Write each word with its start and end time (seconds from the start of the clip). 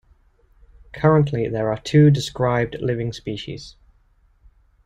Currently 0.93 1.49
there 1.49 1.71
are 1.71 1.77
two 1.79 2.09
described 2.09 2.75
living 2.81 3.13
species. 3.13 3.75